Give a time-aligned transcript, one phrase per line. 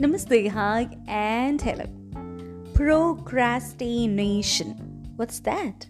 [0.00, 1.84] నమస్తే hi and hello
[2.76, 4.70] procrastination
[5.18, 5.84] what's that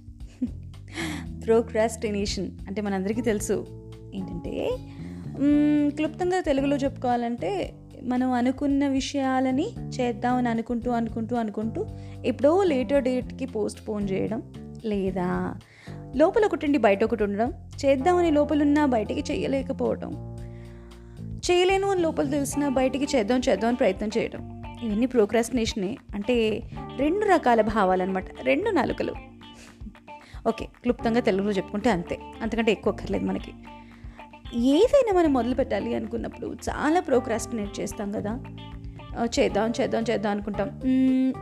[1.45, 3.67] procrastination అంటే మనందరికీ తెలుసు.
[4.15, 4.71] ఏంటంటే
[5.89, 9.67] క్లుప్తంగా తెలుగులో చెప్పుకోవాలంటే మనం అనుకున్న విషయాలని
[10.01, 11.87] చేద్దామని అనుకుంటూ అనుకుంటూ అనుకుంటూ
[12.25, 14.43] ఎప్పుడో లేటర్ డేట్కి పోస్ట్ పోన్ చేయడం
[14.85, 15.55] లేదా
[16.17, 17.53] లోపల ఒకటి ఉండి బయట ఒకటి ఉండడం
[17.85, 20.28] చేద్దామని లోపలున్నా బయటికి చేయలేకపోవడం.
[21.51, 24.63] చేయలేను అని లోపల తెలిసిన బయటికి చేద్దాం చేద్దాం అని ప్రయత్నం చేయడం.
[24.83, 25.99] ఇవన్నీ ప్రోక్రాస్టినేషనే.
[26.15, 26.63] అంటే
[26.97, 29.15] రెండు రకాల భావాలు అనమాట రెండు నాలుకలు.
[30.49, 32.19] ఓకే క్లుప్తంగా తెలుగులో చెప్పుకుంటే అంతే.
[32.43, 33.53] అంతకంటే ఎక్కువ అక్కర్లేదు మనకి.
[34.55, 38.41] ఏదైనా మనం మొదలు పెట్టాలి అనుకున్నప్పుడు చాలా ప్రోక్రాస్టినేట్ చేస్తాం కదా.
[39.41, 40.81] చేద్దాం చేద్దాం చేద్దాం అనుకుంటాం.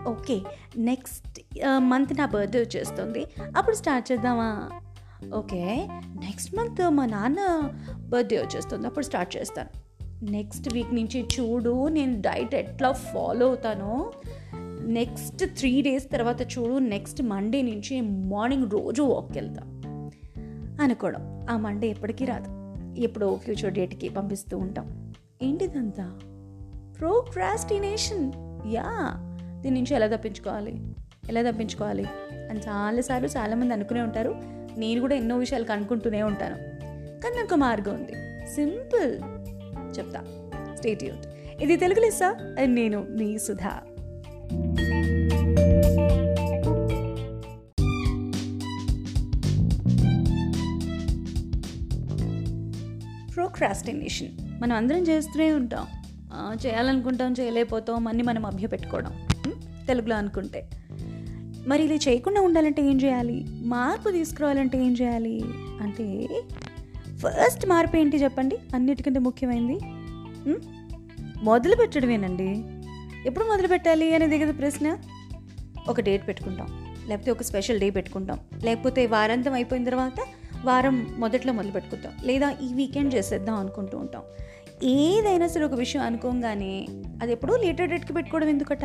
[0.09, 0.41] ఓకే.
[0.77, 1.41] నెక్స్ట్
[1.79, 3.27] మంత్ నా బర్త్డే వచ్చేస్తుంది.
[3.57, 4.70] అప్పుడు స్టార్ట్ చేద్దామా?
[5.34, 5.88] ఓకే.
[6.20, 8.87] నెక్స్ట్ మంత్ మా నాన్న బర్త్డే వచ్చేస్తుంది.
[8.87, 9.85] అప్పుడు స్టార్ట్ చేస్తాను.
[10.23, 14.13] నెక్స్ట్ వీక్ నుంచి చూడు నేను డైట్ ఎట్లా ఫాలో అవుతానో.
[14.87, 19.63] నెక్స్ట్ త్రీ డేస్ తర్వాత చూడు నెక్స్ట్ మండే నుంచి మార్నింగ్ రోజు వాక్కి వెళ్తా
[20.82, 22.57] అనుకోవడం ఆ మండే ఎప్పటికీ రాదు.
[23.01, 25.15] ఎప్పుడో ఫ్యూచర్ డేట్కి పంపిస్తూ ఉంటాం.
[25.43, 26.18] ఏంటిదంతా?
[26.99, 28.33] ప్రోక్రాస్టినేషన్.
[28.73, 29.12] యా
[29.60, 30.83] దీని నుంచి ఎలా తప్పించుకోవాలి?
[31.29, 32.05] ఎలా తప్పించుకోవాలి?
[32.51, 34.35] అని చాలాసార్లు చాలామంది అనుకునే ఉంటారు.
[34.79, 36.57] నేను కూడా ఎన్నో విషయాలు కనుక్కుంటూనే ఉంటాను.
[37.23, 38.12] కానీ నాకు ఒక మార్గం ఉంది.
[38.46, 39.35] సింపుల్.
[39.99, 40.23] చెప్తా.
[40.77, 41.05] స్టేట్
[41.63, 42.30] ఇది తెలుగు లెస్సా
[42.65, 43.80] నేను మీ సుధా.
[53.35, 54.29] ప్రోక్రాస్టినేషన్
[54.63, 55.87] మనం అందరం చేస్తూనే ఉంటాం.
[56.67, 59.13] చేయాలనుకుంటాం చేయలేకపోతాం అన్ని మనం అభ్య పెట్టుకోవడం
[59.87, 60.69] తెలుగులో అనుకుంటే.
[61.67, 63.47] మరి ఇది చేయకుండా ఉండాలంటే ఏం చేయాలి?
[63.51, 65.41] మార్పు తీసుకురావాలంటే ఏం చేయాలి?
[65.81, 66.28] అంటే
[67.16, 68.59] ఫస్ట్ మార్పు ఏంటి చెప్పండి?
[68.75, 69.78] అన్నిటికంటే ముఖ్యమైనది
[71.42, 72.64] మొదలు పెట్టడమేనండి.
[73.26, 74.98] ఎప్పుడు మొదలు పెట్టాలి అనేది కదా ప్రశ్న?
[75.88, 76.66] ఒక డేట్ పెట్టుకుంటాం.
[77.09, 78.38] లేకపోతే ఒక స్పెషల్ డే పెట్టుకుంటాం.
[78.65, 80.12] లేకపోతే వారాంతం అయిపోయిన తర్వాత
[80.65, 82.12] వారం మొదట్లో మొదలు పెట్టుకుంటాం.
[82.25, 84.22] లేదా ఈ వీకెండ్ చేసేద్దాం అనుకుంటూ ఉంటాం.
[84.82, 86.87] ఏదైనా సరే ఒక విషయం అనుకోగానే
[87.22, 88.84] అది ఎప్పుడూ లేటర్ డేట్కి పెట్టుకోవడం ఎందుకట?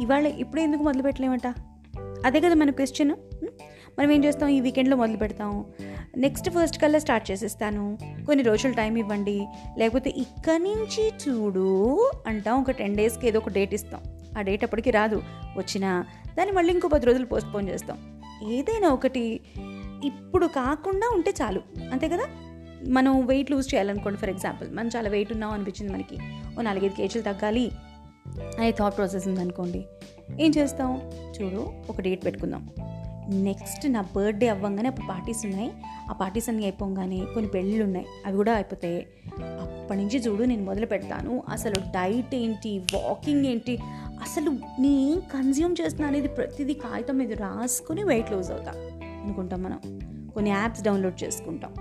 [0.00, 1.46] ఇవాళ ఇప్పుడు ఎందుకు మొదలు పెట్టలేమట?
[2.24, 3.10] అదే కదా మన క్వశ్చన్.
[3.98, 4.48] మనం ఏం చేస్తాం?
[4.48, 5.64] ఈ వీకెండ్లో మొదలు పెడతాం.
[6.16, 7.98] నెక్స్ట్ ఫస్ట్ కల్లా స్టార్ట్ చేసేస్తాను.
[8.26, 9.46] కొన్ని రోజులు టైం ఇవ్వండి.
[9.78, 11.96] లేకపోతే ఇక్కడి నుంచి చూడు
[12.26, 12.60] అంటాం.
[12.60, 14.00] ఒక టెన్ డేస్కి ఏదో ఒక డేట్ ఇస్తాం.
[14.38, 15.22] ఆ డేట్ అప్పటికి రాదు.
[15.56, 16.06] వచ్చినా
[16.38, 18.22] దాన్ని మళ్ళీ ఇంకో పది రోజులు పోస్ట్పోన్ చేస్తాం.
[18.50, 19.40] ఏదైనా ఒకటి
[20.04, 21.60] ఇప్పుడు కాకుండా ఉంటే చాలు.
[21.92, 22.24] అంతే కదా?
[22.88, 26.18] మనం వెయిట్ లూజ్ చేయాలనుకోండి ఫర్ ఎగ్జాంపుల్ మనం చాలా వెయిట్ ఉన్నాం అనిపించింది మనకి.
[26.58, 27.70] ఓ నాలుగైదు కేజీలు తగ్గాలి.
[28.28, 29.84] అనే థాట్ ప్రాసెస్ ఉందనుకోండి.
[30.40, 31.00] ఏం చేస్తాం?
[31.40, 32.68] చూడు ఒక డేట్ పెట్టుకుందాం.
[33.30, 35.72] నెక్స్ట్ నా బర్త్డే అవ్వంగానే అప్పుడు పార్టీస్ ఉన్నాయి.
[36.10, 38.06] ఆ పార్టీస్ అన్నీ అయిపోగానే కొన్ని పెళ్ళిళ్ళు ఉన్నాయి.
[38.26, 39.06] అవి కూడా అయిపోతాయి.
[39.42, 41.42] అప్పటి నుంచి చూడు నేను మొదలు పెడతాను.
[41.48, 42.78] అసలు డైట్ ఏంటి?
[42.94, 43.78] వాకింగ్ ఏంటి?
[43.96, 44.50] అసలు
[44.80, 48.72] నేను కన్జ్యూమ్ చేస్తున్నా అనేది ప్రతిదీ కాగితం మీద రాసుకొని వెయిట్ లూజ్ అవుతా.
[49.24, 50.00] అనుకుంటాం మనం.
[50.34, 51.74] కొన్ని యాప్స్ డౌన్లోడ్ చేసుకుంటాం.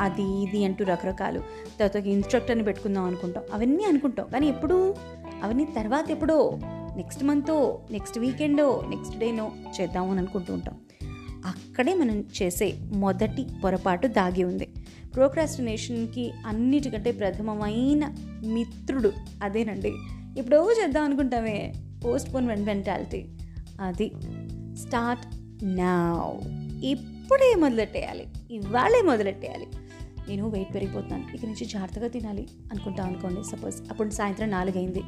[0.00, 1.38] అది ఇది అంటూ రకరకాలు.
[1.80, 3.44] తర్వాత ఇన్స్ట్రక్టర్ని పెట్టుకుందాం అనుకుంటాం.
[3.52, 4.26] అవన్నీ అనుకుంటాం.
[4.32, 4.94] కానీ ఎప్పుడు?
[5.42, 6.58] అవన్నీ తర్వాత ఎప్పుడో?
[6.96, 10.74] నెక్స్ట్ మంతో నెక్స్ట్ వీకెండో నెక్స్ట్ డేనో చేద్దాము అని అనుకుంటూ ఉంటాం.
[11.46, 14.68] అక్కడే మనం చేసే మొదటి పొరపాటు దాగి ఉంది.
[15.14, 18.14] ప్రోక్రాస్టినేషన్కి అన్నిటికంటే ప్రథమమైన
[18.46, 19.12] మిత్రుడు
[19.42, 19.92] అదేనండి.
[20.38, 21.74] ఇప్పుడో చేద్దాం అనుకుంటామే.
[22.34, 23.26] Postponement mentality.
[23.80, 24.12] అది
[24.76, 25.26] స్టార్ట్
[25.64, 26.40] నావ్
[26.84, 28.26] ఇప్పుడే మొదలెట్టేయాలి.
[28.50, 29.66] ఇవాళే మొదలెట్టేయాలి.
[30.28, 31.36] నేను వెయిట్ పెరిగిపోతున్నాను.
[31.36, 33.56] ఇక నుంచి జాగ్రత్తగా తినాలి అనుకుంటాం అనుకోండి.
[33.56, 35.02] సపోజ్ అప్పుడు సాయంత్రం నాలుగైంది.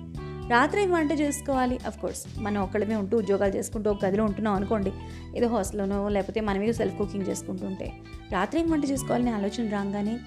[0.50, 4.92] రాత్రి వంట చేసుకోవాలి అఫ్ కోర్స్ మనం ఒక్కడమే ఉంటూ ఉద్యోగాలు చేసుకుంటూ ఒక గదిలో ఉంటున్నాం అనుకోండి
[5.36, 7.92] ఏదో హాస్టల్లోనో లేకపోతే మనమే సెల్ఫ్ కుకింగ్ చేసుకుంటుంటే
[8.32, 10.18] రాత్రి వంట చేసుకోవాలని ఆలోచన రాగానే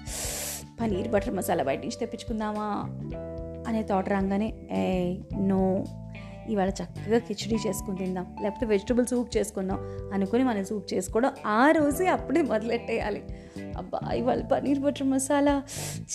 [0.80, 2.90] పనీర్ బటర్ మసాలా బయట నుంచి తెప్పించుకుందామా
[3.68, 5.84] అనే థాట్ రాగానే ఏ నో
[6.50, 9.78] ఇవాళ చక్కగా కిచడీ చేసుకుని తిందాం లేకపోతే వెజిటబుల్ సూప్ చేసుకుందాం
[10.12, 13.22] అనుకుని మనం సూప్ చేసుకోవడం ఆ రోజే అప్పుడే మొదలెట్టేయాలి.
[13.76, 15.62] అబ్బా ఇవాళ పనీర్ బటర్ మసాలా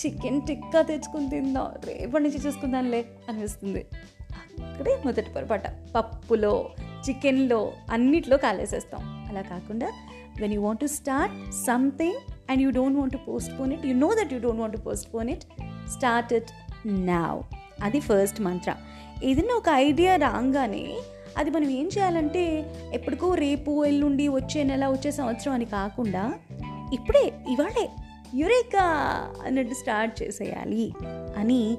[0.00, 3.86] చికెన్ టిక్కా తెచ్చుకుని తిందాం రేపటి నుంచి చేసుకుందాంలే అనిపిస్తుంది.
[4.64, 6.70] అక్కడే మొదటి పొరపాట పప్పులో
[7.08, 9.26] చికెన్లో అన్నిట్లో కాలేసేస్తాం.
[9.28, 9.88] అలా కాకుండా
[10.40, 11.34] when you want to start
[11.66, 12.20] something
[12.50, 13.30] and you don't want to
[13.60, 14.82] postpone it you know that you don't want to
[15.14, 15.44] postpone it
[15.90, 16.52] start it
[16.86, 17.42] now
[17.82, 18.72] అది ఫస్ట్ మంత్ర
[19.22, 20.96] ఏదైనా ఒక ఐడియా రాగానే
[21.38, 26.34] అది మనం ఏం చేయాలంటే ఎప్పటికో రేపు ఎల్లుండి వచ్చే నెల వచ్చే సంవత్సరం అని కాకుండా
[26.92, 27.90] ఇప్పుడే ఇవాళే
[28.34, 28.84] యురేకా
[29.46, 30.92] అన్నట్టు స్టార్ట్ చేసేయాలి
[31.36, 31.78] అని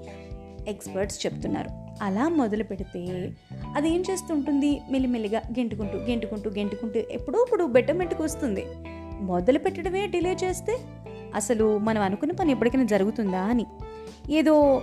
[0.67, 1.69] ఎక్స్పర్ట్స్ చెప్తున్నారు.
[2.03, 3.31] అలా మొదలు పెడితే
[3.75, 4.81] అది ఏం చేస్తుంటుంది?
[4.91, 8.65] మెల్లిమెల్లిగా గెంటుకుంటూ గెంటుకుంటూ గెంటుకుంటూ ఎప్పుడో ఇప్పుడు బెట్టమెట్టుకు వస్తుంది.
[9.21, 10.77] మొదలు పెట్టడమే డిలే చేస్తే
[11.35, 13.65] అసలు మనం అనుకున్న పని ఎప్పటికైనా జరుగుతుందా అని.
[14.29, 14.81] ఏదో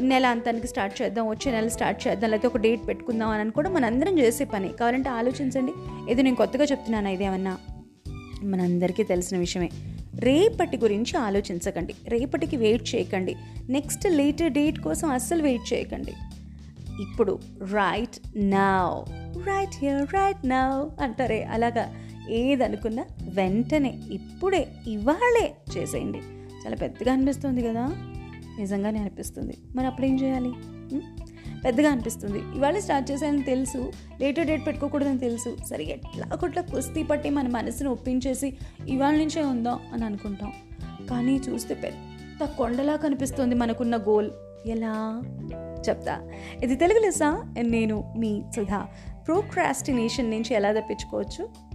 [0.00, 4.18] నెల అంతానికి స్టార్ట్ చేద్దాం వచ్చే నెల స్టార్ట్ చేద్దాం లేకపోతే ఒక డేట్ పెట్టుకుందాం అని కూడా మనందరం
[4.18, 4.68] చేసే పని.
[4.68, 5.72] కావాలంటే ఆలోచించండి.
[6.10, 7.58] ఏదో నేను కొత్తగా చెప్తున్నాను ఇదేమన్నా
[8.44, 9.70] మనందరికీ తెలిసిన విషయమే.
[10.18, 11.94] రేపటి గురించి ఆలోచించకండి.
[12.08, 13.36] రేపటికి వెయిట్ చేయకండి.
[13.68, 16.12] నెక్స్ట్ లేటర్ డేట్ కోసం అస్సలు వెయిట్ చేయకండి.
[17.02, 19.02] ఇప్పుడు right now
[19.44, 21.42] right here right now అంటారే.
[21.42, 21.94] అలాగా
[22.30, 26.18] ఏదనుకున్నా వెంటనే ఇప్పుడే ఇవాళే చేసేయండి.
[26.66, 28.12] చాలా పెద్దగా అనిపిస్తుంది కదా?
[28.58, 29.58] నిజంగానే అనిపిస్తుంది.
[29.76, 30.52] మరి అప్పుడు ఏం చేయాలి?
[31.64, 32.38] పెద్దగా అనిపిస్తుంది.
[32.38, 33.92] ఇవాళ స్టార్ట్ చేశానని తెలుసు.
[34.20, 35.56] లేటర్ డేట్ పెట్టుకోకూడదని తెలుసు.
[35.70, 38.56] సరే ఎట్లా కొట్లా కుస్తీ పట్టి మన మనసును ఒప్పించేసి
[38.88, 40.52] ఇవాళ నుంచే ఉందాం అని అనుకుంటాం.
[41.10, 44.30] కానీ చూస్తే పెద్ద కొండలా కనిపిస్తుంది మనకున్న గోల్
[44.66, 45.22] ఎలా?
[45.88, 46.28] చెప్తా.
[46.62, 47.54] ఇది తెలుగు లెస్సా?
[47.62, 48.86] నేను మీ సుధా.
[49.26, 51.65] ప్రోక్రాస్టినేషన్ నుంచి ఎలా తప్పించుకోవచ్చు?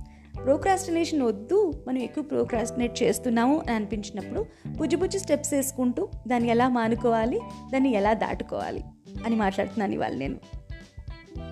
[0.44, 4.46] ప్రోక్రాస్టినేషన్ వద్దు మనం ఎక్కువ ప్రోక్రాస్టినేట్ చేస్తున్నాము అని అనిపించినప్పుడు
[4.78, 7.40] బుజ్జి బుజ్జి స్టెప్స్ వేసుకుంటూ దాన్ని ఎలా మానుకోవాలి
[7.74, 8.84] దాన్ని ఎలా దాటుకోవాలి
[9.26, 10.40] అని మాట్లాడుతున్నాను ఇవాళ నేను.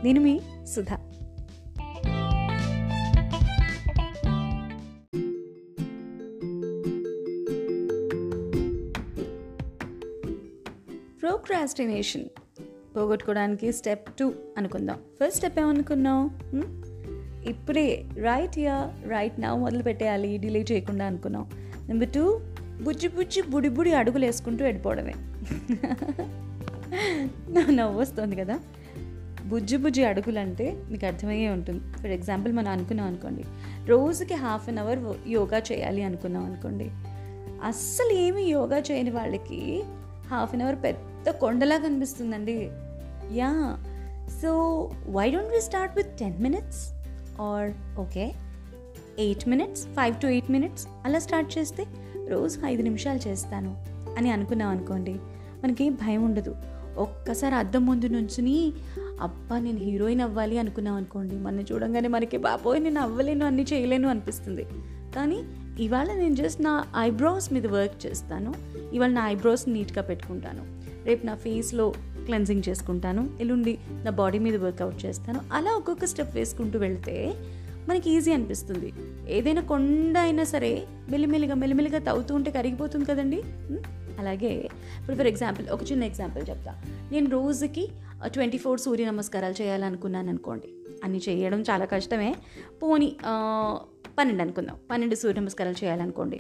[0.04, 0.96] నేను మీ సుధా.
[11.22, 12.26] ప్రోక్రాస్టినేషన్
[12.96, 14.96] పోగొట్టుకోవడానికి స్టెప్ టూ అనుకుందాం.
[14.96, 16.89] ఫస్ట్ స్టెప్ ఏమనుకున్నావు?
[17.46, 21.50] ఇప్పుడే రైట్ యా రైట్ నా మొదలు పెట్టేయాలి డిలే చేయకుండా అనుకున్నాం.
[21.88, 22.40] నెంబర్ టూ
[22.82, 25.14] బుజ్జి బుజ్జి బుడి బుడి అడుగులు వేసుకుంటూ వెళ్ళిపోవడమే.
[27.50, 28.60] నా నవ్వు వస్తుంది కదా.
[29.46, 31.94] బుజ్జి బుజ్జి అడుగులు అంటే మీకు అర్థమయ్యే ఉంటుంది.
[31.94, 33.44] ఫర్ ఎగ్జాంపుల్ మనం అనుకున్నాం అనుకోండి.
[33.86, 36.92] రోజుకి హాఫ్ అన్ అవర్ యోగా చేయాలి అనుకున్నాం అనుకోండి.
[37.64, 39.84] అస్సలు ఏమి యోగా చేయని వాళ్ళకి
[40.28, 42.70] హాఫ్ అన్ అవర్ పెద్ద కొండలా కనిపిస్తుందండి
[43.32, 43.78] yeah
[44.42, 44.52] so
[45.10, 46.99] why don't we start with ten minutes
[47.40, 48.32] or okay
[49.20, 51.86] eight minutes five to eight minutes అలా స్టార్ట్ చేస్తే
[52.30, 53.86] రోజు ఐదు నిమిషాలు చేస్తాను
[54.18, 55.14] అని అనుకున్నాం అనుకోండి
[55.64, 56.56] మనకి భయం ఉండదు.
[56.98, 58.74] ఒక్కసారి అద్దం ముందు నుంచుని
[59.22, 64.66] అబ్బా నేను హీరోయిన్ అవ్వాలి అనుకున్నాం అనుకోండి మన చూడంగానే మనకి బాబోయ్ నేను అవ్వలేను అన్ని చేయలేను అనిపిస్తుంది.
[65.16, 65.44] కానీ
[65.84, 68.54] ఇవాళ నేను జస్ట్ నా ఐబ్రోస్ మీద వర్క్ చేస్తాను
[68.94, 70.82] ఇవాళ నా ఐబ్రోస్ నీట్గా పెట్టుకుంటాను.
[71.06, 71.94] రేపు నా ఫేస్లో
[72.30, 73.74] క్లెన్సింగ్ చేసుకుంటాను ఎల్లుండి
[74.04, 75.40] నా బాడీ మీద వర్కౌట్ చేస్తాను.
[75.54, 77.16] అలా ఒక్కొక్క స్టెప్ వేసుకుంటూ వెళ్తే
[77.90, 78.90] మనకి ఈజీ అనిపిస్తుంది.
[79.30, 80.72] ఏదైనా కొండ అయినా సరే
[81.10, 83.40] మెల్లిమెల్లిగా మెల్లిమెల్లిగా తవ్వుతూ ఉంటే కరిగిపోతుంది కదండి?
[84.20, 84.54] అలాగే
[85.00, 86.74] ఇప్పుడు ఫర్ ఎగ్జాంపుల్ ఒక చిన్న ఎగ్జాంపుల్ చెప్తా.
[87.12, 87.88] నేను రోజుకి
[88.26, 90.70] ట్వంటీ ఫోర్ సూర్య నమస్కారాలు చేయాలనుకున్నాను అనుకోండి.
[91.04, 92.32] అన్ని చేయడం చాలా కష్టమే.
[92.84, 93.10] పోనీ
[94.18, 94.78] పన్నెండు అనుకుందాం.
[94.92, 96.40] పన్నెండు సూర్య నమస్కారాలు చేయాలనుకోండి.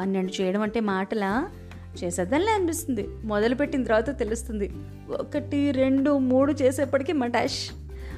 [0.00, 1.32] పన్నెండు చేయడం అంటే మాటలా?
[2.04, 3.08] చేసేద్దాంలే అనిపిస్తుంది.
[3.24, 4.72] మొదలుపెట్టిన తర్వాత తెలుస్తుంది.
[5.20, 7.70] ఒకటి రెండు మూడు చేసేప్పటికీ మటాష్.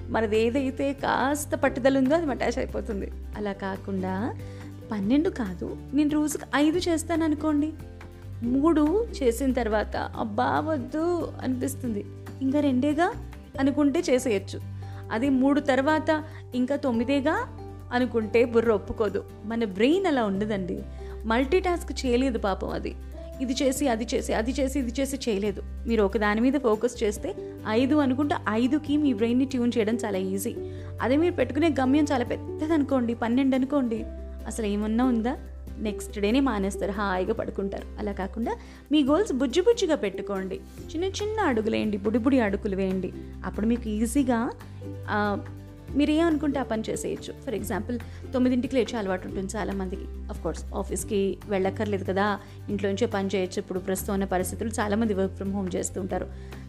[0.08, 3.10] మనది ఏదైతే కాస్త పట్టుదల ఉందో అది మటాష్ అయిపోతుంది.
[3.36, 4.34] అలా కాకుండా
[4.92, 7.72] పన్నెండు కాదు నేను రోజుకి ఐదు చేస్తాను అనుకోండి
[8.42, 12.04] మూడు చేసిన తర్వాత అబ్బా వద్దు అనిపిస్తుంది.
[12.42, 13.12] ఇంకా రెండేగా
[13.60, 14.60] అనుకుంటే చేసేయచ్చు.
[15.12, 16.24] అది మూడు తర్వాత
[16.54, 17.58] ఇంకా తొమ్మిదేగా
[17.92, 19.24] అనుకుంటే బుర్ర ఒప్పుకోదు.
[19.44, 20.82] మన బ్రెయిన్ అలా ఉండదండి.
[21.24, 22.94] మల్టీ టాస్క్ చేయలేదు పాపం అది.
[23.40, 25.62] ఇది చేసి అది చేసి అది చేసి ఇది చేసి చేయలేదు.
[25.86, 27.34] మీరు ఒక దాని మీద ఫోకస్ చేస్తే
[27.68, 30.54] ఐదు అనుకుంటే ఐదుకి మీ బ్రెయిన్ని ట్యూన్ చేయడం చాలా ఈజీ.
[31.02, 34.04] అదే మీరు పెట్టుకునే గమ్యం చాలా పెద్దది అనుకోండి పన్నెండు అనుకోండి.
[34.46, 35.36] అసలు ఏమన్నా ఉందా?
[35.78, 37.86] నెక్స్ట్ డేనే మానేస్తారు హాయిగా పడుకుంటారు.
[37.98, 38.56] అలా కాకుండా
[38.92, 40.54] మీ గోల్స్ బుజ్జి బుజ్జిగా పెట్టుకోండి.
[40.54, 43.12] చిన్న చిన్న అడుగులేయండి వేయండి బుడిబుడి అడుగులు వేయండి.
[43.44, 44.50] అప్పుడు మీకు ఈజీగా
[45.96, 47.32] మీరు ఏమనుకుంటే ఆ పని చేసేయచ్చు.
[47.44, 47.98] ఫర్ ఎగ్జాంపుల్
[48.32, 50.06] తొమ్మిదింటికి లేచే అలవాటు ఉంటుంది చాలామందికి.
[50.42, 52.26] కోర్స్ ఆఫీస్కి వెళ్ళక్కర్లేదు కదా.
[52.68, 53.58] ఇంట్లోంచే పని చేయొచ్చు.
[53.58, 56.26] ఇప్పుడు ప్రస్తుతం ఉన్న పరిస్థితులు చాలామంది వర్క్ ఫ్రమ్ హోమ్ చేస్తూ ఉంటారు.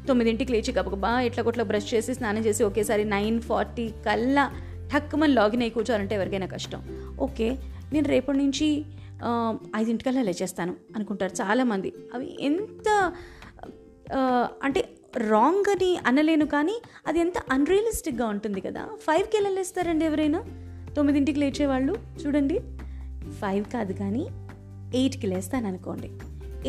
[0.08, 4.46] తొమ్మిదింటికి లేచి గబగబా ఎట్లా కొట్లా బ్రష్ చేసి స్నానం చేసి ఒకేసారి నైన్ ఫార్టీ కల్లా
[4.94, 6.82] ఠక్కుమని లాగిన్ అయి కూర్చోవాలంటే ఎవరికైనా కష్టం.
[7.20, 7.50] ఓకే
[7.94, 8.68] నేను రేపటి నుంచి
[9.76, 11.94] ఐదింటికల్లా లేచేస్తాను అనుకుంటారు చాలామంది.
[12.14, 13.12] అవి ఎంత
[14.64, 14.82] అంటే
[15.18, 18.86] రాంగ్ అని అనలేను కానీ అది ఎంత అన్రియలిస్టిక్గా ఉంటుంది కదా.
[18.86, 20.44] ఫైవ్కి ఎలా లేస్తారండి ఎవరైనా?
[20.96, 21.96] తొమ్మిదింటికి లేచేవాళ్ళు?
[22.26, 22.60] చూడండి.
[23.32, 24.28] ఫైవ్ కాదు కానీ
[24.98, 26.12] ఎయిట్కి లేస్తాను అనుకోండి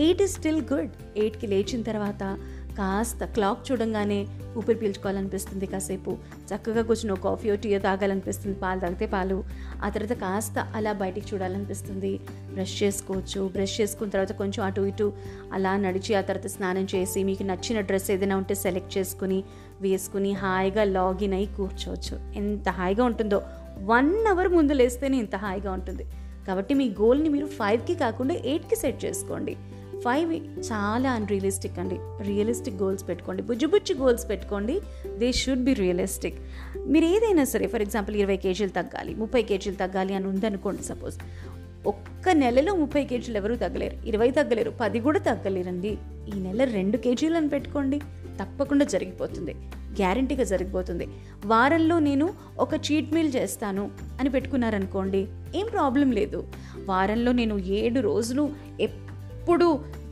[0.01, 2.39] ఎయిట్ ఇస్ స్టిల్ గుడ్ ఎయిట్కి లేచిన తర్వాత
[2.71, 6.17] కాస్త క్లాక్ చూడంగానే ఊపిరి పీల్చుకోవాలనిపిస్తుంది కాసేపు.
[6.55, 8.59] చక్కగా కూర్చుని ఒక కాఫీ టీయో తాగాలనిపిస్తుంది.
[8.59, 9.45] పాలు తాగితే పాలు.
[9.85, 12.21] ఆ తర్వాత కాస్త అలా బయటికి చూడాలనిపిస్తుంది.
[12.53, 13.49] బ్రష్ చేసుకోవచ్చు.
[13.49, 15.13] బ్రష్ చేసుకున్న తర్వాత కొంచెం అటు ఇటు
[15.53, 19.45] అలా నడిచి ఆ తర్వాత స్నానం చేసి మీకు నచ్చిన డ్రెస్ ఏదైనా ఉంటే సెలెక్ట్ చేసుకుని
[19.81, 22.35] వేసుకుని హాయిగా లాగిన్ అయి కూర్చోవచ్చు.
[22.37, 23.43] ఎంత హాయిగా ఉంటుందో.
[23.85, 26.07] వన్ అవర్ ముందు లేస్తేనే ఇంత హాయిగా ఉంటుంది.
[26.49, 29.57] కాబట్టి మీ గోల్ని మీరు ఫైవ్కి కాకుండా ఎయిట్కి సెట్ చేసుకోండి.
[30.05, 30.35] ఫైవ్
[30.73, 31.99] చాలా అన్రియలిస్టిక్ అండి.
[32.23, 33.43] రియలిస్టిక్ గోల్స్ పెట్టుకోండి.
[33.43, 34.81] బుజ్జి గోల్స్ పెట్టుకోండి.
[35.19, 36.39] దే షుడ్ బి రియలిస్టిక్
[36.87, 41.19] మీరు ఏదైనా సరే ఫర్ ఎగ్జాంపుల్ ఇరవై కేజీలు తగ్గాలి ముప్పై కేజీలు తగ్గాలి అని ఉందనుకోండి సపోజ్
[41.87, 44.09] ఒక్క నెలలో ముప్పై కేజీలు ఎవరు తగ్గలేరు.
[44.09, 45.99] ఇరవై తగ్గలేరు పది కూడా తగ్గలేరండి.
[46.37, 47.99] ఈ నెల రెండు కేజీలను పెట్టుకోండి.
[48.41, 49.55] తప్పకుండా జరిగిపోతుంది.
[49.75, 51.09] గ్యారంటీగా జరిగిపోతుంది.
[51.47, 53.91] వారంలో నేను ఒక చీట్ మీల్ చేస్తాను
[54.21, 56.45] అని పెట్టుకున్నారనుకోండి ఏం ప్రాబ్లం లేదు.
[56.85, 58.51] వారంలో నేను ఏడు రోజులు
[59.41, 59.67] ఎప్పుడు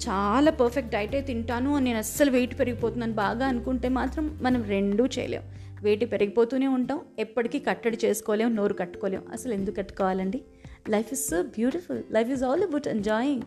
[0.09, 5.43] చాలా పర్ఫెక్ట్ డైటే తింటాను అని నేను అస్సలు వెయిట్ పెరిగిపోతున్నాను బాగా అనుకుంటే మాత్రం మనం రెండూ చేయలేం.
[5.83, 9.23] వెయిట్ పెరిగిపోతూనే ఉంటాం ఎప్పటికీ కట్టడి చేసుకోలేం నోరు కట్టుకోలేం.
[9.33, 10.41] అసలు ఎందుకు కట్టుకోవాలండి?
[10.89, 13.43] Life is so beautiful life is all about enjoying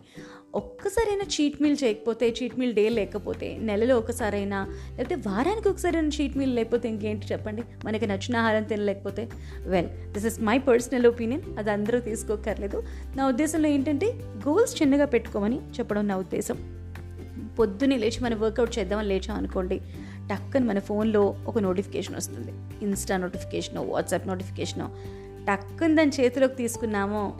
[0.55, 4.67] ఒక్కసారైనా చీట్ మీల్ చేయకపోతే చీట్ మీల్ డే లేకపోతే నెలలో ఒకసారైనా
[4.97, 7.63] లేకపోతే వారానికి ఒకసారైనా చీట్ మీల్ లేకపోతే ఇంకేంటి చెప్పండి?
[7.85, 9.29] మనకి నచ్చిన ఆహారం తినలేకపోతే.
[9.67, 12.83] Well this is my personal opinion అది అందరూ తీసుకోకర్లేదు.
[13.15, 14.07] నా ఉద్దేశంలో ఏంటంటే
[14.47, 16.81] గోల్స్ చిన్నగా పెట్టుకోమని చెప్పడం నా ఉద్దేశం.
[17.59, 19.81] పొద్దున్నే లేచి మనం వర్కౌట్ చేద్దామని లేచాం అనుకోండి
[20.31, 22.51] టక్కని మన ఫోన్లో ఒక నోటిఫికేషన్ వస్తుంది.
[22.85, 24.89] ఇన్స్టా నోటిఫికేషన్ వాట్సాప్ నోటిఫికేషనో
[25.47, 27.33] టక్కుని దాని చేతిలోకి తీసుకున్నామో.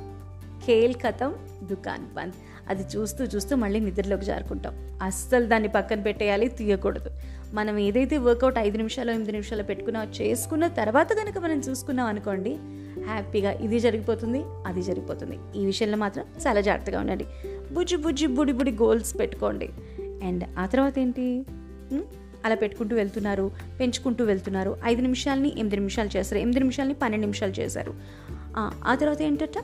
[0.66, 2.34] ఖేల్ కథం దుకాన్ బంద్.
[2.70, 5.00] అది చూస్తూ చూస్తూ మళ్ళీ నిద్రలోకి జారుకుంటాం.
[5.02, 7.10] అస్సలు దాన్ని పక్కన పెట్టేయాలి తీయకూడదు.
[7.54, 12.56] మనం ఏదైతే వర్కౌట్ ఐదు నిమిషాలు ఎనిమిది నిమిషాలు పెట్టుకున్నా చేసుకున్న తర్వాత కనుక మనం చూసుకున్నాం అనుకోండి
[13.04, 15.40] హ్యాపీగా ఇది జరిగిపోతుంది అది జరిగిపోతుంది.
[15.56, 17.26] ఈ విషయంలో మాత్రం చాలా జాగ్రత్తగా ఉండండి.
[17.74, 19.70] బుజ్జి బుజ్జి బుడి బుడి గోల్స్ పెట్టుకోండి.
[20.24, 21.46] అండ్ ఆ తర్వాత ఏంటి?
[22.46, 24.78] అలా పెట్టుకుంటూ వెళ్తున్నారు పెంచుకుంటూ వెళ్తున్నారు.
[24.84, 26.38] ఐదు నిమిషాలని ఎనిమిది నిమిషాలు చేస్తారు.
[26.38, 27.94] ఎనిమిది నిమిషాలని పన్నెండు నిమిషాలు చేశారు.
[28.58, 29.64] ఆ, తర్వాత ఏంటట?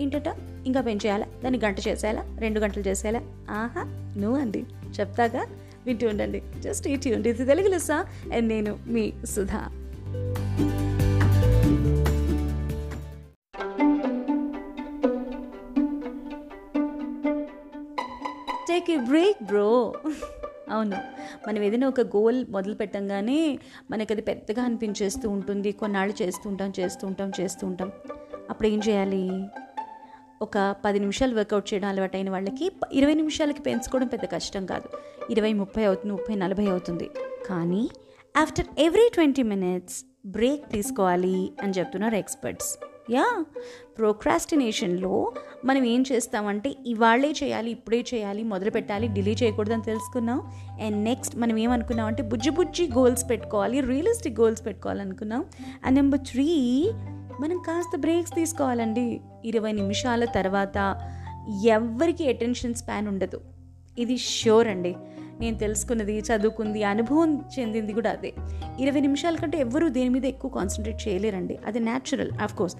[0.00, 0.24] ఏంటట?
[0.66, 1.26] ఇంకా పెంచేయాలా?
[1.44, 2.36] దాన్ని గంట చేసేయాలా?
[2.38, 3.20] రెండు గంటలు చేసేయాలా?
[3.50, 3.82] ఆహా
[4.18, 4.64] నువ్వు అండి
[5.00, 5.46] చెప్తాగా?
[5.86, 6.42] వింటూ ఉండండి.
[6.60, 9.68] జస్ట్ ఈ ట్యూన్ ఇది తెలుగు లెస్సా అండ్ నేను మీ Sudha.
[18.68, 19.94] Take a break bro
[20.70, 20.96] అవును.
[21.48, 23.58] మనం ఏదైనా ఒక గోల్ మొదలు పెట్టంగానే
[23.90, 25.72] మనకి అది పెద్దగా అనిపించేస్తూ ఉంటుంది.
[25.72, 27.92] కొన్నాళ్ళు చేస్తూ ఉంటాం చేస్తూ ఉంటాం చేస్తూ ఉంటాం.
[28.50, 29.48] అప్పుడు ఏం చేయాలి?
[30.42, 34.88] ఒక పది నిమిషాలు వర్కౌట్ చేయడం అలవాటైన వాళ్ళకి ఇరవై నిమిషాలకి పెంచుకోవడం పెద్ద కష్టం కాదు.
[35.30, 37.10] ఇరవై ముప్పై అవుతుంది ముప్పై నలభై అవుతుంది.
[37.46, 37.90] కానీ
[38.36, 42.78] after every twenty minutes break తీసుకోవాలి అని చెప్తున్నారు ఎక్స్పర్ట్స్.
[43.10, 43.44] యా.
[43.98, 45.32] ప్రోక్రాస్టినేషన్లో
[45.64, 50.50] మనం ఏం చేస్తామంటే ఇవాళే చేయాలి ఇప్పుడే చేయాలి మొదలు పెట్టాలి డిలే చేయకూడదని తెలుసుకున్నాం.
[50.82, 55.44] అండ్ నెక్స్ట్ మనం ఏమనుకున్నాం అంటే బుజ్జి బుజ్జి గోల్స్ పెట్టుకోవాలి రియలిస్టిక్ గోల్స్ పెట్టుకోవాలనుకున్నాం.
[55.84, 56.90] అండ్ నెంబర్ త్రీ
[57.40, 59.20] మనం కాస్త బ్రేక్స్ తీసుకోవాలండి.
[59.44, 61.10] ఇరవై నిమిషాల తర్వాత
[61.64, 63.40] ఎవ్వరికి అటెన్షన్ స్పాన్ ఉండదు?
[63.98, 64.96] ఇది షూర్ అండి.
[65.40, 68.32] నేను తెలుసుకున్నది చదువుకుంది అనుభవం చెందింది కూడా అదే.
[68.80, 71.58] ఇరవై నిమిషాల కంటే ఎవ్వరూ దేని మీద ఎక్కువ కాన్సన్ట్రేట్ చేయలేరండి.
[71.66, 72.76] అది natural of course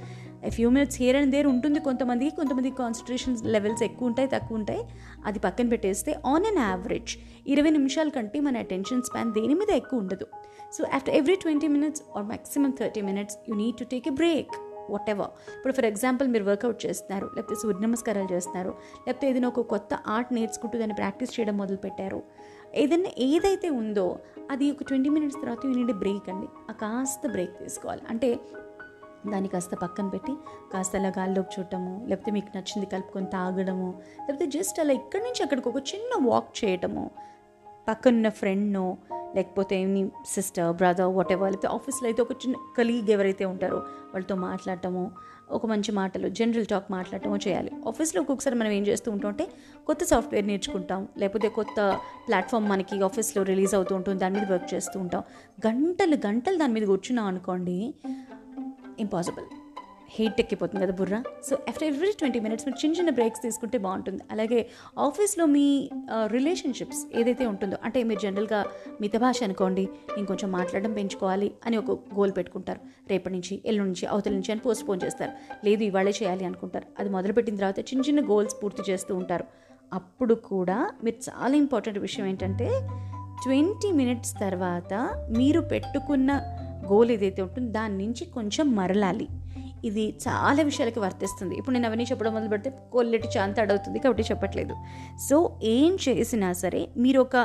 [0.49, 4.83] few minutes here and there ఉంటుంది కొంతమందికి కొంతమంది కాన్సన్ట్రేషన్ లెవెల్స్ ఎక్కువ ఉంటాయి తక్కువ ఉంటాయి.
[5.27, 9.99] అది పక్కన పెట్టేస్తే ఆన్ అన్ యావరేజ్ ఇరవై నిమిషాల కంటే మన అటెన్షన్ స్పాన్ దేని మీద ఎక్కువ
[9.99, 10.27] ఉండదు.
[10.73, 14.49] So after every twenty minutes or maximum thirty minutes you need to take a break
[15.11, 18.75] whatever ఇప్పుడు ఫర్ ఎగ్జాంపుల్ మీరు వర్కౌట్ చేస్తున్నారు లేకపోతే సూర్య నమస్కారాలు చేస్తున్నారు
[19.07, 22.23] లేకపోతే ఏదైనా ఒక కొత్త ఆర్ట్ నేర్చుకుంటూ దాన్ని ప్రాక్టీస్ చేయడం మొదలు పెట్టారు
[22.75, 24.19] ఏదైనా ఏదైతే ఉందో
[24.51, 26.47] అది ఒక ట్వంటీ మినిట్స్ తర్వాత యూ నీడ్ బ్రేక్ అండి.
[26.71, 28.03] ఆ కాస్త బ్రేక్ తీసుకోవాలి.
[28.11, 28.39] అంటే
[29.27, 30.33] దాన్ని కాస్త పక్కన పెట్టి
[30.73, 35.69] కాస్త అలా గాల్లోకి చూడటము లేకపోతే మీకు నచ్చింది కలుపుకొని తాగడము లేకపోతే జస్ట్ అలా ఇక్కడి నుంచి అక్కడికి
[35.69, 37.11] ఒక చిన్న వాక్ చేయటము
[37.89, 38.97] పక్కనున్న ఫ్రెండ్నో
[39.35, 44.35] లేకపోతే నీ సిస్టర్ బ్రదర్ వాట్ ఎవర్ లేకపోతే ఆఫీస్లో అయితే ఒక చిన్న కలీగ్ ఎవరైతే ఉంటారో వాళ్ళతో
[44.35, 45.11] మాట్లాడటము
[45.51, 47.71] ఒక మంచి మాటలు జనరల్ టాక్ మాట్లాడటమో చేయాలి.
[47.89, 49.49] ఆఫీస్లో ఒక్కొక్కసారి మనం ఏం చేస్తూ ఉంటుంటే
[49.87, 55.01] కొత్త సాఫ్ట్వేర్ నేర్చుకుంటాం లేకపోతే కొత్త ప్లాట్ఫామ్ మనకి ఆఫీస్లో రిలీజ్ అవుతూ ఉంటుంది దాని మీద వర్క్ చేస్తూ
[55.01, 55.23] ఉంటాం.
[55.67, 57.95] గంటలు గంటలు దాని మీద కూర్చున్నాం అనుకోండి
[58.99, 59.45] ఇంపాసిబుల్
[60.15, 61.23] హీట్ ఎక్కిపోతుంది కదా బుర్ర.
[61.49, 64.23] So after every twenty minutes మీరు చిన్న చిన్న బ్రేక్స్ తీసుకుంటే బాగుంటుంది.
[64.31, 64.61] అలాగే
[64.99, 65.91] ఆఫీస్లో మీ
[66.27, 68.65] రిలేషన్షిప్స్ ఏదైతే ఉంటుందో అంటే మీరు జనరల్గా
[69.01, 72.81] మిత భాష అనుకోండి ఇంకొంచెం మాట్లాడడం పెంచుకోవాలి అని ఒక గోల్ పెట్టుకుంటారు.
[73.11, 75.33] రేపటి నుంచి ఎల్లుండి నుంచి అవతల నుంచి అని పోస్ట్ పోన్ చేస్తారు.
[75.65, 76.87] లేదు ఇవాళే చేయాలి అనుకుంటారు.
[76.99, 79.45] అది మొదలుపెట్టిన తర్వాత చిన్న చిన్న గోల్స్ పూర్తి చేస్తూ ఉంటారు.
[79.93, 82.69] అప్పుడు కూడా మీరు చాలా ఇంపార్టెంట్ విషయం ఏంటంటే
[83.45, 84.95] ట్వంటీ మినిట్స్ తర్వాత
[85.39, 86.33] మీరు పెట్టుకున్న
[86.93, 89.29] గోల్ ఏదైతే ఉంటుందో దాని నుంచి కొంచెం మరలాలి.
[89.91, 91.55] ఇది చాలా విషయాలకి వర్తిస్తుంది.
[91.61, 94.75] ఇప్పుడు నేను అవన్నీ చెప్పడం మొదలు పెడితే కొల్లెటి చాంత అడవుతుంది కాబట్టి చెప్పట్లేదు.
[95.29, 95.37] సో
[95.77, 97.37] ఏం చేసినా సరే మీరు ఒక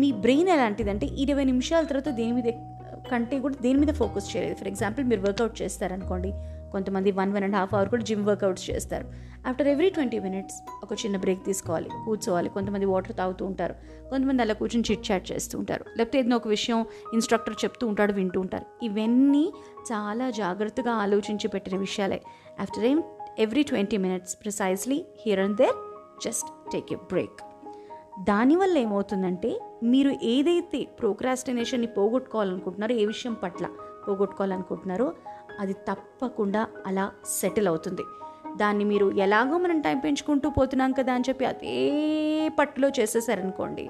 [0.00, 2.50] మీ బ్రెయిన్ ఎలాంటిదంటే ఇరవై నిమిషాల తర్వాత దేని మీద
[3.10, 4.56] కంటే కూడా దేని మీద ఫోకస్ చేయలేదు.
[4.60, 6.32] ఫర్ ఎగ్జాంపుల్ మీరు వర్కౌట్ చేస్తారనుకోండి
[6.72, 9.06] కొంతమంది one one and half hour కూడా జిమ్ వర్కౌట్స్ చేస్తారు.
[9.48, 12.48] ఆఫ్టర్ ఎవ్రీ ట్వంటీ మినిట్స్ ఒక చిన్న బ్రేక్ తీసుకోవాలి కూర్చోవాలి.
[12.48, 13.74] కొంతమంది వాటర్ తాగుతూ ఉంటారు.
[14.10, 15.84] కొంతమంది అలా కూర్చొని చిట్ చాట్ చేస్తూ ఉంటారు.
[15.98, 18.84] లేకపోతే ఏదైనా ఒక విషయం ఇన్స్ట్రక్టర్ చెప్తూ ఉంటాడు వింటూ ఉంటారు.
[18.84, 19.52] ఇవన్నీ
[19.92, 22.22] చాలా జాగ్రత్తగా ఆలోచించి పెట్టిన విషయాలే.
[22.60, 23.02] ఆఫ్టర్ ఏం
[23.38, 25.78] every twenty minutes precisely here and there
[26.24, 27.40] just take a break
[28.20, 33.66] దానివల్ల ఏమవుతుందంటే మీరు ఏదైతే ప్రోక్రాస్టినేషన్ని పోగొట్టుకోవాలనుకుంటున్నారో ఏ విషయం పట్ల
[34.08, 35.12] పోగొట్టుకోవాలనుకుంటున్నారో
[35.62, 37.06] అది తప్పకుండా అలా
[37.38, 38.04] సెటిల్ అవుతుంది.
[38.56, 41.76] దాన్ని మీరు ఎలాగో మనం టైం పెంచుకుంటూ పోతున్నాం కదా అని చెప్పి అదే
[42.58, 43.84] పట్టులో చేసేసారనుకోండి.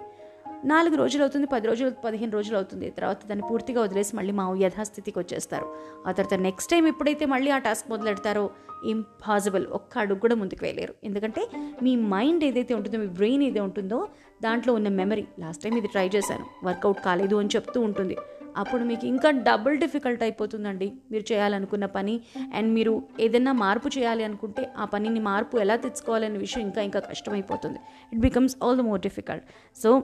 [0.65, 2.91] నాలుగు రోజులు అవుతుంది పది రోజులు పదిహేను రోజులు అవుతుంది.
[2.91, 5.67] తర్వాత దాన్ని పూర్తిగా వదిలేసి మళ్ళీ మా యథాస్థితికి వచ్చేస్తారు.
[6.07, 8.45] ఆ తర్వాత నెక్స్ట్ టైం ఎప్పుడైతే మళ్ళీ ఆ టాస్క్ మొదలెడతారో
[8.85, 10.95] ఇంపాసిబుల్ ఒక్క అడుగు కూడా ముందుకు వేయలేరు.
[11.05, 11.43] ఎందుకంటే
[11.83, 14.09] మీ మైండ్ ఏదైతే ఉంటుందో మీ బ్రెయిన్ ఏదైతే ఉంటుందో
[14.43, 16.47] దాంట్లో ఉన్న మెమరీ లాస్ట్ టైం ఇది ట్రై చేశాను.
[16.65, 18.17] వర్కౌట్ కాలేదు అని చెప్తూ ఉంటుంది.
[18.57, 20.93] అప్పుడు మీకు ఇంకా డబుల్ డిఫికల్ట్ అయిపోతుందండి.
[21.11, 22.21] మీరు చేయాలనుకున్న పని
[22.55, 27.79] అండ్ మీరు ఏదైనా మార్పు చేయాలి అనుకుంటే ఆ పనిని మార్పు ఎలా తెచ్చుకోవాలనే విషయం ఇంకా ఇంకా కష్టమైపోతుంది.
[28.13, 29.45] It becomes all the more difficult
[29.83, 30.03] so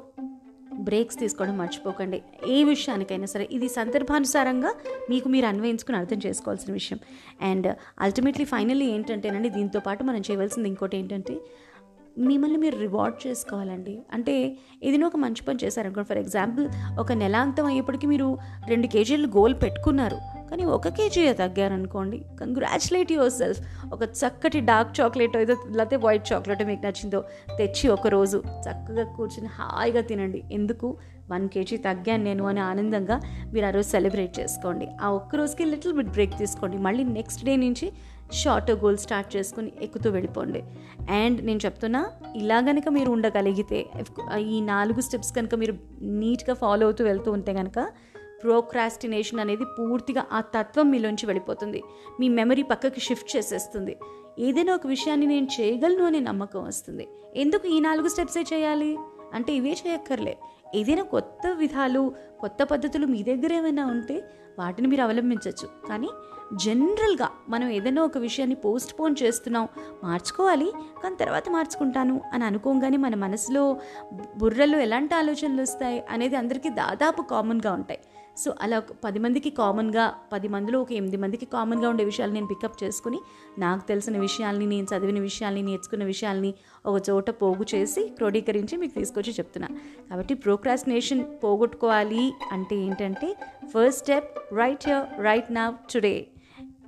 [0.73, 2.23] breaks తీసుకోవడం మర్చిపోకండి.
[2.47, 4.75] ఏ విషయానికైనా సరే ఇది సందర్భానుసారంగా
[5.11, 6.99] మీకు మీరు అన్వయించుకుని అర్థం చేసుకోవాల్సిన విషయం.
[7.43, 7.69] అండ్
[8.01, 11.37] అల్టిమేట్లీ ఫైనల్లీ ఏంటంటేనండి దీంతో పాటు మనం చేయవలసింది ఇంకోటి ఏంటంటే
[12.19, 13.99] మిమ్మల్ని మీరు రివార్డ్ చేసుకోవాలండి.
[14.13, 19.55] అంటే ఏదైనా ఒక మంచి పని చేశారనుకోండి ఫర్ ఎగ్జాంపుల్ ఒక నెలాంతం అయ్యేప్పటికీ మీరు రెండు కేజీలు గోల్
[19.55, 20.17] పెట్టుకున్నారు.
[20.51, 23.61] కానీ ఒక కేజీ తగ్గారనుకోండి కంగ్రాచులేట్ యువర్ సెల్ఫ్
[23.93, 27.25] ఒక చక్కటి డార్క్ చాక్లెట్ ఏదో లేకపోతే వైట్ చాక్లెట్ మీకు నచ్చిందో
[27.59, 30.45] తెచ్చి ఒకరోజు చక్కగా కూర్చుని హాయిగా తినండి.
[30.53, 30.97] ఎందుకు?
[31.31, 33.21] వన్ కేజీ తగ్గాను నేను అని ఆనందంగా
[33.53, 34.89] మీరు ఆ రోజు సెలబ్రేట్ చేసుకోండి.
[35.03, 36.79] ఆ ఒక్క రోజుకి లిటిల్ బిట్ బ్రేక్ తీసుకోండి.
[36.79, 37.93] మళ్ళీ నెక్స్ట్ డే నుంచి
[38.33, 40.63] షార్ట్ గోల్ స్టార్ట్ చేసుకుని ఎక్కుతూ వెళ్ళిపోండి.
[41.11, 46.87] అండ్ నేను చెప్తున్నా ఇలా కనుక మీరు ఉండగలిగితే uh, ఈ నాలుగు స్టెప్స్ కనుక మీరు నీట్గా ఫాలో
[46.87, 47.89] అవుతూ వెళ్తూ ఉంటే కనుక
[48.43, 51.83] ప్రోక్రాస్టినేషన్ అనేది పూర్తిగా ఆ తత్వం మీలోంచి వెళ్ళిపోతుంది.
[52.21, 53.97] మీ మెమరీ పక్కకి షిఫ్ట్ చేసేస్తుంది.
[54.39, 57.09] ఏదైనా ఒక విషయాన్ని నేను చేయగలను అనే నమ్మకం వస్తుంది.
[57.37, 58.99] ఎందుకు ఈ నాలుగు స్టెప్సే చేయాలి?
[59.35, 60.37] అంటే ఇవే చేయక్కర్లే.
[60.75, 66.09] ఏదైనా కొత్త విధాలు కొత్త పద్ధతులు మీ దగ్గర ఏమైనా ఉంటే వాటిని మీరు అవలంబించవచ్చు కానీ
[66.53, 69.69] జనరల్గా మనం ఏదైనా ఒక విషయాన్ని పోస్ట్ పోన్ చేస్తున్నాం
[70.03, 70.73] మార్చుకోవాలి
[71.03, 73.81] కానీ తర్వాత మార్చుకుంటాను అని అనుకోగానే మన మనసులో
[74.13, 78.01] బుర్రలో ఎలాంటి ఆలోచనలు వస్తాయి అనేది అందరికీ దాదాపు కామన్గా ఉంటాయి.
[78.45, 82.47] సో అలా ఒక పది మందికి కామన్గా పది మందిలో ఒక ఎనిమిది మందికి కామన్గా ఉండే విషయాలు నేను
[82.47, 83.19] పికప్ చేసుకుని
[83.59, 86.55] నాకు తెలిసిన విషయాల్ని నేను చదివిన విషయాల్ని నేర్చుకున్న విషయాల్ని
[86.87, 89.69] ఒక చోట పోగు చేసి క్రోడీకరించి మీకు తీసుకొచ్చి చెప్తున్నా.
[90.11, 93.31] కాబట్టి ప్రోక్రాస్టినేషన్ పోగొట్టుకోవాలి అంటే ఏంటంటే
[93.65, 96.17] first step right here right now today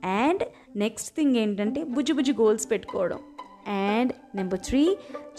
[0.05, 0.45] and
[0.77, 3.19] next thing ఏంటంటే బుజ్జి బుజ్జి గోల్స్ పెట్టుకోవడం.
[3.67, 4.83] అండ్ నెంబర్ త్రీ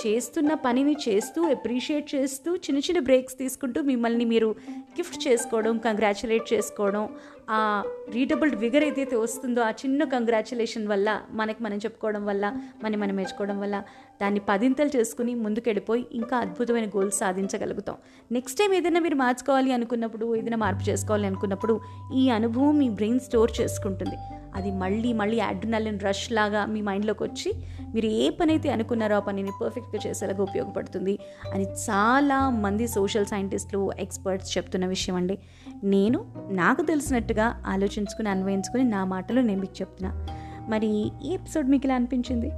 [0.05, 4.49] చేస్తున్న పనిని చేస్తూ అప్రిషియేట్ చేస్తూ చిన్న చిన్న బ్రేక్స్ తీసుకుంటూ మిమ్మల్ని మీరు
[4.97, 7.03] గిఫ్ట్ చేసుకోవడం కంగ్రాచులేట్ చేసుకోవడం
[7.49, 13.15] ఆ రీటబుల్డ్ విగర్ ఏదైతే వస్తుందో ఆ చిన్న కంగ్రాచులేషన్ వల్ల మనకి మనం చెప్పుకోవడం వల్ల మనం మనం
[13.15, 13.83] మెచ్చుకోవడం వల్ల
[14.21, 17.95] దాన్ని పదింతలు చేసుకుని ముందుకెళ్ళిపోయి ఇంకా అద్భుతమైన గోల్స్ సాధించగలుగుతాం.
[18.31, 21.81] నెక్స్ట్ టైం ఏదైనా మీరు మార్చుకోవాలి అనుకున్నప్పుడు ఏదైనా మార్పు చేసుకోవాలి అనుకున్నప్పుడు
[22.15, 24.15] ఈ అనుభవం మీ బ్రెయిన్ స్టోర్ చేసుకుంటుంది.
[24.55, 27.53] అది మళ్ళీ మళ్ళీ అడ్రినలిన్ రష్ లాగా మీ మైండ్లోకి వచ్చి
[27.93, 31.19] మీరు ఏ పని అయితే అనుకున్నారో ఆ పనిని పర్ఫెక్ట్గా చేసేలాగా ఉపయోగపడుతుంది
[31.53, 35.37] అని చాలా మంది సోషల్ సైంటిస్టులు ఎక్స్పర్ట్స్ చెప్తున్న విషయం అండి.
[35.83, 40.27] నేను నాకు తెలిసినట్టుగా ఆలోచించుకుని అన్వయించుకుని నా మాటలు నేను మీకు చెప్తున్నా.
[40.69, 40.87] మరి
[41.23, 42.51] ఈ ఎపిసోడ్ మీకు ఇలా అనిపించింది?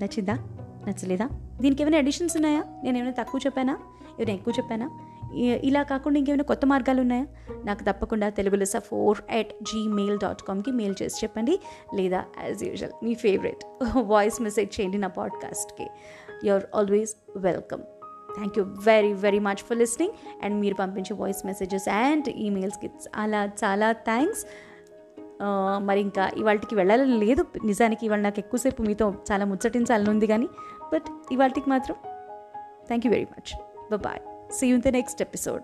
[0.00, 0.32] నచ్చిందా?
[0.88, 1.28] నచ్చలేదా?
[1.60, 2.64] దీనికి ఏమైనా ఎడిషన్స్ ఉన్నాయా?
[2.82, 3.72] నేను ఏమైనా తక్కువ చెప్పానా?
[4.20, 4.98] ఏమైనా ఎక్కువ చెప్పానా?
[5.34, 7.26] ఇలా కాకుండా ఇంకేమైనా కొత్త మార్గాలు ఉన్నాయా?
[7.64, 11.60] నాకు తప్పకుండా తెలుగులో లెస ఫోర్ ఎట్ జీమెయిల్ డాట్ కామ్కి మెయిల్ చేసి చెప్పండి.
[11.94, 15.88] లేదా యాజ్ యూజువల్ మీ ఫేవరెట్ వాయిస్ మెసేజ్ చేయండి నా పాడ్కాస్ట్కి
[16.44, 17.80] you are always welcome
[18.36, 23.44] thank you very very much for listening and మీరు పంపించే వాయిస్ మెసేజెస్ అండ్ ఈమెయిల్స్కి అలా
[23.64, 24.46] చాలా థ్యాంక్స్
[25.78, 27.46] మరి ఇంకా ఇవాళకి వెళ్ళాలని లేదు.
[27.64, 30.48] నిజానికి ఇవాళ నాకు ఎక్కువసేపు మీతో చాలా ముచ్చటించాలని ఉంది కానీ
[30.92, 31.96] బట్ ఇవాళకి మాత్రం
[32.86, 33.52] thank you very much
[33.96, 35.62] bye see you in the next episode